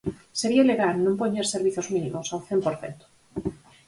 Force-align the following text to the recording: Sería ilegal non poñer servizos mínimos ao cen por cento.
Sería 0.39 0.63
ilegal 0.65 0.95
non 1.05 1.19
poñer 1.21 1.45
servizos 1.47 1.87
mínimos 1.95 2.27
ao 2.29 2.41
cen 2.47 2.59
por 2.65 2.75
cento. 2.81 3.05